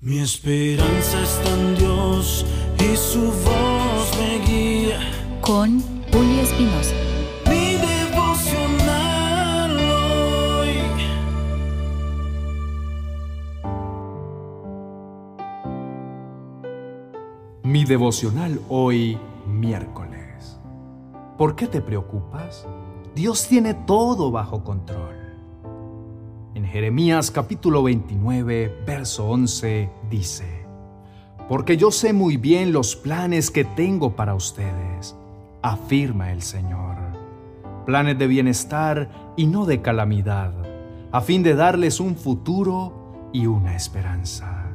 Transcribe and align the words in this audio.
Mi 0.00 0.20
esperanza 0.20 1.20
está 1.20 1.54
en 1.54 1.74
Dios 1.74 2.46
y 2.78 2.96
su 2.96 3.32
voz 3.32 4.16
me 4.16 4.38
guía. 4.46 5.00
Con 5.40 5.80
Julio 6.12 6.40
Espinosa. 6.40 6.94
Mi 7.46 7.74
devocional 7.74 9.76
hoy. 10.60 10.76
Mi 17.64 17.84
devocional 17.84 18.60
hoy, 18.68 19.18
miércoles. 19.48 20.60
¿Por 21.36 21.56
qué 21.56 21.66
te 21.66 21.80
preocupas? 21.80 22.68
Dios 23.16 23.48
tiene 23.48 23.74
todo 23.74 24.30
bajo 24.30 24.62
control. 24.62 25.17
En 26.58 26.64
Jeremías 26.64 27.30
capítulo 27.30 27.84
29, 27.84 28.82
verso 28.84 29.28
11 29.28 29.88
dice, 30.10 30.66
Porque 31.48 31.76
yo 31.76 31.92
sé 31.92 32.12
muy 32.12 32.36
bien 32.36 32.72
los 32.72 32.96
planes 32.96 33.52
que 33.52 33.62
tengo 33.62 34.16
para 34.16 34.34
ustedes, 34.34 35.14
afirma 35.62 36.32
el 36.32 36.42
Señor. 36.42 36.96
Planes 37.86 38.18
de 38.18 38.26
bienestar 38.26 39.08
y 39.36 39.46
no 39.46 39.66
de 39.66 39.82
calamidad, 39.82 40.52
a 41.12 41.20
fin 41.20 41.44
de 41.44 41.54
darles 41.54 42.00
un 42.00 42.16
futuro 42.16 43.30
y 43.32 43.46
una 43.46 43.76
esperanza. 43.76 44.72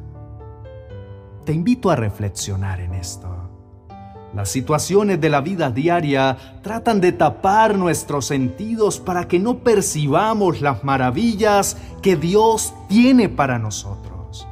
Te 1.44 1.52
invito 1.52 1.90
a 1.90 1.96
reflexionar 1.96 2.80
en 2.80 2.94
esto. 2.94 3.43
Las 4.34 4.48
situaciones 4.48 5.20
de 5.20 5.30
la 5.30 5.40
vida 5.40 5.70
diaria 5.70 6.36
tratan 6.60 7.00
de 7.00 7.12
tapar 7.12 7.78
nuestros 7.78 8.26
sentidos 8.26 8.98
para 8.98 9.28
que 9.28 9.38
no 9.38 9.58
percibamos 9.58 10.60
las 10.60 10.82
maravillas 10.82 11.76
que 12.02 12.16
Dios 12.16 12.74
tiene 12.88 13.28
para 13.28 13.60
nosotros. 13.60 14.48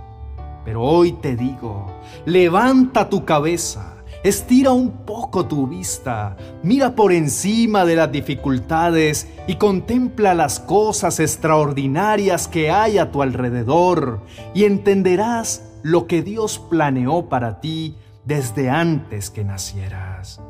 Pero 0.64 0.82
hoy 0.82 1.14
te 1.14 1.34
digo, 1.34 1.90
levanta 2.24 3.08
tu 3.08 3.24
cabeza, 3.24 3.94
estira 4.22 4.70
un 4.70 5.04
poco 5.04 5.46
tu 5.46 5.66
vista, 5.66 6.36
mira 6.62 6.94
por 6.94 7.12
encima 7.12 7.84
de 7.84 7.96
las 7.96 8.12
dificultades 8.12 9.26
y 9.48 9.56
contempla 9.56 10.32
las 10.34 10.60
cosas 10.60 11.18
extraordinarias 11.18 12.46
que 12.46 12.70
hay 12.70 12.98
a 12.98 13.10
tu 13.10 13.20
alrededor 13.20 14.20
y 14.54 14.62
entenderás 14.62 15.64
lo 15.82 16.06
que 16.06 16.22
Dios 16.22 16.60
planeó 16.70 17.28
para 17.28 17.60
ti 17.60 17.96
desde 18.24 18.70
antes 18.70 19.30
que 19.30 19.44
nacieras. 19.44 20.40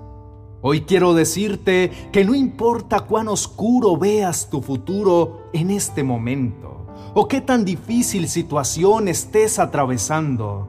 Hoy 0.60 0.82
quiero 0.82 1.14
decirte 1.14 1.90
que 2.12 2.24
no 2.24 2.34
importa 2.34 3.00
cuán 3.00 3.28
oscuro 3.28 3.96
veas 3.96 4.48
tu 4.48 4.62
futuro 4.62 5.48
en 5.52 5.70
este 5.70 6.04
momento, 6.04 6.86
o 7.14 7.26
qué 7.26 7.40
tan 7.40 7.64
difícil 7.64 8.28
situación 8.28 9.08
estés 9.08 9.58
atravesando, 9.58 10.68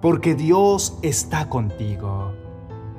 porque 0.00 0.34
Dios 0.34 0.96
está 1.02 1.48
contigo. 1.48 2.32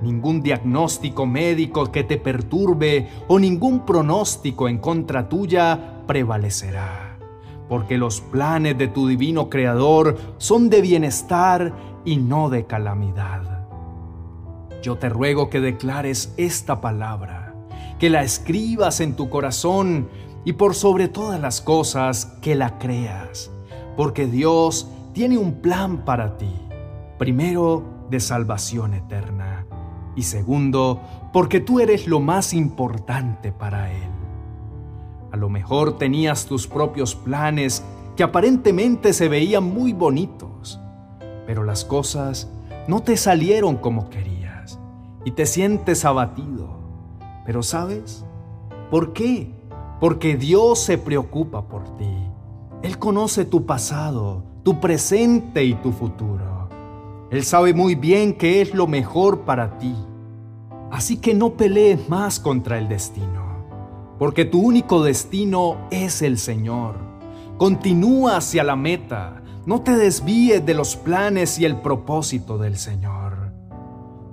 Ningún 0.02 0.44
diagnóstico 0.44 1.26
médico 1.26 1.92
que 1.92 2.04
te 2.04 2.18
perturbe 2.18 3.10
o 3.28 3.40
ningún 3.40 3.86
pronóstico 3.86 4.70
en 4.70 4.78
contra 4.78 5.28
tuya 5.30 6.04
prevalecerá, 6.06 7.15
porque 7.68 7.98
los 7.98 8.22
planes 8.22 8.78
de 8.78 8.88
tu 8.88 9.08
divino 9.08 9.50
Creador 9.50 10.18
son 10.38 10.70
de 10.70 10.82
bienestar 10.82 11.74
y 12.06 12.18
no 12.18 12.50
de 12.50 12.66
calamidad. 12.66 13.68
Yo 14.82 14.98
te 14.98 15.10
ruego 15.10 15.50
que 15.50 15.60
declares 15.60 16.34
esta 16.38 16.80
palabra, 16.80 17.56
que 17.98 18.10
la 18.10 18.24
escribas 18.24 19.00
en 19.00 19.16
tu 19.16 19.30
corazón 19.30 20.08
y 20.44 20.54
por 20.54 20.76
sobre 20.76 21.08
todas 21.08 21.40
las 21.40 21.62
cosas 21.62 22.38
que 22.42 22.54
la 22.54 22.78
creas, 22.78 23.52
porque 23.98 24.28
Dios 24.28 24.88
tiene 25.14 25.38
un 25.38 25.62
plan 25.62 26.06
para 26.06 26.38
ti. 26.38 26.54
Primero, 27.18 27.96
de 28.10 28.20
salvación 28.20 28.94
eterna 28.94 29.66
y 30.16 30.24
segundo, 30.24 31.02
porque 31.34 31.60
tú 31.60 31.80
eres 31.80 32.08
lo 32.08 32.20
más 32.20 32.54
importante 32.54 33.52
para 33.52 33.92
Él. 33.92 34.15
A 35.36 35.38
lo 35.38 35.50
mejor 35.50 35.98
tenías 35.98 36.46
tus 36.46 36.66
propios 36.66 37.14
planes 37.14 37.84
que 38.16 38.24
aparentemente 38.24 39.12
se 39.12 39.28
veían 39.28 39.66
muy 39.66 39.92
bonitos, 39.92 40.80
pero 41.46 41.66
las 41.66 41.84
cosas 41.84 42.50
no 42.88 43.02
te 43.02 43.18
salieron 43.18 43.76
como 43.76 44.10
querías 44.10 44.80
y 45.26 45.32
te 45.32 45.46
sientes 45.46 46.06
abatido. 46.06 46.80
Pero 47.46 47.64
¿sabes? 47.64 48.24
¿Por 48.90 49.12
qué? 49.12 49.52
Porque 50.00 50.38
Dios 50.38 50.80
se 50.80 50.98
preocupa 50.98 51.68
por 51.68 51.84
ti. 51.98 52.16
Él 52.82 52.98
conoce 52.98 53.44
tu 53.44 53.66
pasado, 53.66 54.42
tu 54.64 54.80
presente 54.80 55.66
y 55.66 55.74
tu 55.74 55.92
futuro. 55.92 56.70
Él 57.30 57.44
sabe 57.44 57.74
muy 57.74 57.96
bien 57.96 58.36
qué 58.38 58.62
es 58.62 58.74
lo 58.74 58.88
mejor 58.88 59.42
para 59.42 59.80
ti. 59.80 59.98
Así 60.92 61.18
que 61.18 61.34
no 61.34 61.58
pelees 61.58 62.08
más 62.08 62.40
contra 62.40 62.78
el 62.78 62.88
destino, 62.88 63.45
porque 64.18 64.46
tu 64.46 64.62
único 64.62 65.04
destino 65.04 65.88
es 65.92 66.22
el 66.22 66.38
Señor. 66.38 66.96
Continúa 67.58 68.38
hacia 68.38 68.64
la 68.64 68.76
meta, 68.76 69.42
no 69.66 69.82
te 69.82 69.96
desvíes 69.96 70.66
de 70.66 70.74
los 70.74 70.96
planes 70.96 71.60
y 71.60 71.66
el 71.66 71.78
propósito 71.78 72.58
del 72.58 72.78
Señor. 72.78 73.52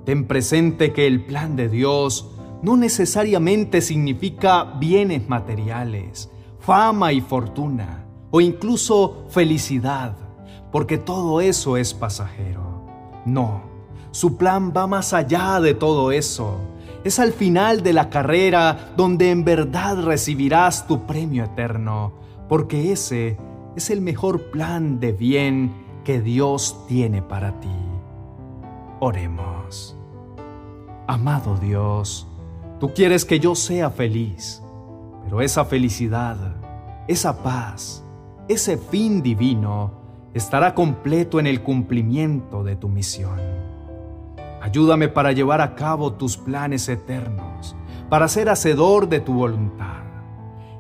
Ten 0.05 0.27
presente 0.27 0.93
que 0.93 1.07
el 1.07 1.25
plan 1.25 1.57
de 1.57 1.69
Dios 1.69 2.29
no 2.63 2.77
necesariamente 2.77 3.81
significa 3.81 4.65
bienes 4.79 5.29
materiales, 5.29 6.31
fama 6.59 7.13
y 7.13 7.21
fortuna, 7.21 8.07
o 8.31 8.41
incluso 8.41 9.27
felicidad, 9.31 10.17
porque 10.71 10.99
todo 10.99 11.41
eso 11.41 11.77
es 11.77 11.93
pasajero. 11.93 12.87
No, 13.25 13.63
su 14.11 14.37
plan 14.37 14.73
va 14.77 14.87
más 14.87 15.13
allá 15.13 15.61
de 15.61 15.75
todo 15.75 16.13
eso. 16.13 16.59
Es 17.05 17.19
al 17.19 17.33
final 17.33 17.83
de 17.83 17.93
la 17.93 18.11
carrera 18.11 18.93
donde 18.97 19.31
en 19.31 19.45
verdad 19.45 20.03
recibirás 20.03 20.87
tu 20.87 21.05
premio 21.05 21.45
eterno, 21.45 22.13
porque 22.49 22.93
ese 22.93 23.37
es 23.75 23.91
el 23.91 24.01
mejor 24.01 24.51
plan 24.51 25.01
de 25.01 25.13
bien 25.13 25.73
que 26.05 26.21
Dios 26.21 26.85
tiene 26.87 27.23
para 27.23 27.59
ti. 27.61 27.69
Oremos. 29.01 29.97
Amado 31.09 31.57
Dios, 31.57 32.29
tú 32.79 32.93
quieres 32.95 33.25
que 33.25 33.41
yo 33.41 33.57
sea 33.57 33.91
feliz, 33.91 34.63
pero 35.25 35.41
esa 35.41 35.65
felicidad, 35.65 36.37
esa 37.09 37.43
paz, 37.43 38.05
ese 38.49 38.77
fin 38.77 39.23
divino 39.23 39.91
estará 40.35 40.75
completo 40.75 41.41
en 41.41 41.49
el 41.49 41.63
cumplimiento 41.63 42.63
de 42.63 42.77
tu 42.77 42.89
misión. 42.89 43.72
Ayúdame 44.63 45.09
para 45.09 45.33
llevar 45.33 45.61
a 45.61 45.75
cabo 45.75 46.15
tus 46.15 46.39
planes 46.39 46.89
eternos, 46.89 47.77
para 48.09 48.29
ser 48.29 48.49
hacedor 48.49 49.09
de 49.09 49.21
tu 49.21 49.35
voluntad 49.35 50.03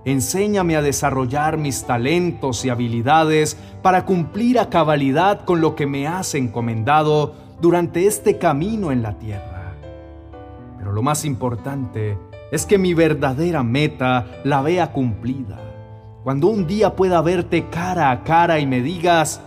Enséñame 0.04 0.74
a 0.74 0.82
desarrollar 0.82 1.58
mis 1.58 1.84
talentos 1.84 2.64
y 2.64 2.70
habilidades 2.70 3.56
para 3.82 4.04
cumplir 4.04 4.58
a 4.58 4.68
cabalidad 4.68 5.44
con 5.44 5.60
lo 5.60 5.76
que 5.76 5.86
me 5.86 6.08
has 6.08 6.34
encomendado 6.34 7.34
durante 7.60 8.06
este 8.06 8.36
camino 8.36 8.90
en 8.90 9.02
la 9.02 9.18
tierra. 9.18 9.74
Pero 10.76 10.92
lo 10.92 11.02
más 11.02 11.24
importante 11.24 12.18
es 12.50 12.66
que 12.66 12.78
mi 12.78 12.94
verdadera 12.94 13.62
meta 13.62 14.26
la 14.42 14.60
vea 14.60 14.90
cumplida. 14.90 15.60
Cuando 16.24 16.48
un 16.48 16.66
día 16.66 16.96
pueda 16.96 17.20
verte 17.20 17.68
cara 17.68 18.10
a 18.10 18.24
cara 18.24 18.58
y 18.58 18.66
me 18.66 18.80
digas, 18.80 19.40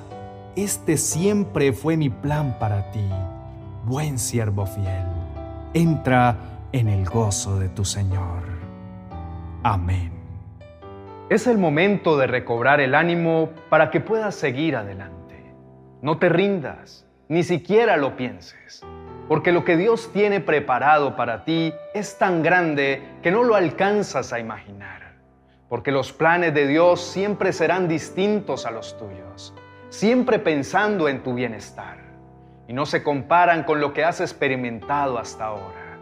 este 0.56 0.95
siempre 0.95 1.74
fue 1.74 1.97
mi 1.97 2.09
plan 2.09 2.56
para 2.59 2.91
ti, 2.91 3.03
buen 3.85 4.18
siervo 4.18 4.66
fiel. 4.66 5.06
Entra 5.73 6.35
en 6.72 6.90
el 6.90 7.06
gozo 7.06 7.59
de 7.59 7.69
tu 7.69 7.85
Señor. 7.85 8.44
Amén. 9.63 10.12
Es 11.29 11.47
el 11.47 11.57
momento 11.57 12.18
de 12.18 12.28
recobrar 12.28 12.79
el 12.81 12.95
ánimo 12.95 13.51
para 13.69 13.91
que 13.91 14.00
puedas 14.00 14.35
seguir 14.35 14.75
adelante. 14.75 15.53
No 16.01 16.18
te 16.18 16.29
rindas, 16.29 17.06
ni 17.30 17.44
siquiera 17.44 17.98
lo 17.98 18.15
pienses, 18.15 18.83
porque 19.27 19.51
lo 19.51 19.63
que 19.63 19.77
Dios 19.77 20.12
tiene 20.13 20.39
preparado 20.39 21.15
para 21.15 21.44
ti 21.45 21.74
es 21.94 22.18
tan 22.18 22.44
grande 22.44 23.01
que 23.24 23.31
no 23.31 23.44
lo 23.44 23.56
alcanzas 23.56 24.33
a 24.33 24.39
imaginar, 24.39 25.13
porque 25.69 25.92
los 25.92 26.12
planes 26.12 26.54
de 26.54 26.68
Dios 26.68 27.01
siempre 27.01 27.54
serán 27.54 27.88
distintos 27.88 28.65
a 28.65 28.71
los 28.71 28.98
tuyos, 28.98 29.54
siempre 29.89 30.38
pensando 30.38 31.09
en 31.09 31.24
tu 31.24 31.33
bienestar, 31.33 32.05
y 32.67 32.73
no 32.73 32.85
se 32.85 33.03
comparan 33.03 33.63
con 33.63 33.79
lo 33.79 33.94
que 33.94 34.03
has 34.03 34.21
experimentado 34.21 35.17
hasta 35.17 35.45
ahora. 35.45 35.97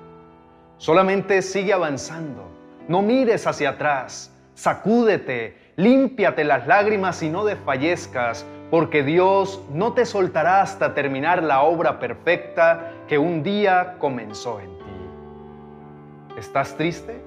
Solamente 0.78 1.42
sigue 1.42 1.74
avanzando, 1.74 2.48
no 2.88 3.02
mires 3.02 3.48
hacia 3.48 3.72
atrás, 3.72 4.34
Sacúdete, 4.56 5.58
límpiate 5.78 6.44
las 6.44 6.68
lágrimas 6.68 7.24
y 7.24 7.30
no 7.30 7.44
desfallezcas, 7.44 8.46
porque 8.70 9.04
Dios 9.04 9.64
no 9.72 9.94
te 9.94 10.06
soltará 10.06 10.62
hasta 10.62 10.94
terminar 10.94 11.42
la 11.44 11.64
obra 11.64 12.00
perfecta 12.00 12.92
que 13.08 13.18
un 13.18 13.42
día 13.42 13.96
comenzó 13.98 14.60
en 14.60 14.78
ti. 14.78 16.38
¿Estás 16.38 16.76
triste? 16.78 17.20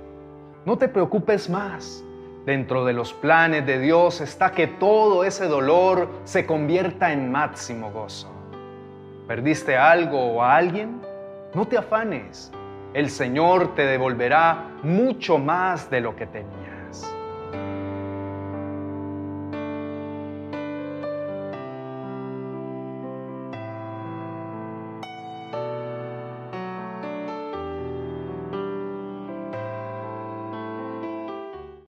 No 0.65 0.79
te 0.79 0.89
preocupes 0.89 1.51
más. 1.51 2.03
Dentro 2.45 2.85
de 2.85 2.93
los 2.93 3.13
planes 3.13 3.67
de 3.67 3.81
Dios 3.81 4.21
está 4.21 4.53
que 4.53 4.69
todo 4.69 5.25
ese 5.25 5.47
dolor 5.47 6.09
se 6.25 6.47
convierta 6.47 7.13
en 7.13 7.33
máximo 7.33 7.91
gozo. 7.91 8.36
¿Perdiste 9.27 9.77
algo 9.77 10.35
o 10.35 10.43
a 10.43 10.55
alguien? 10.55 11.01
No 11.53 11.67
te 11.67 11.77
afanes. 11.77 12.53
El 12.95 13.11
Señor 13.11 13.75
te 13.75 13.85
devolverá 13.85 14.69
mucho 14.85 15.37
más 15.37 15.91
de 15.91 16.01
lo 16.01 16.15
que 16.15 16.27
tenías. 16.27 16.66